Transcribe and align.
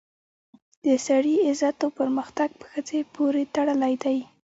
د 0.85 0.87
سړي 1.07 1.35
عزت 1.47 1.77
او 1.85 1.89
پرمختګ 1.99 2.49
په 2.59 2.65
ښځې 2.71 2.99
پورې 3.15 3.41
تړلی 3.55 3.93
دی 4.03 4.17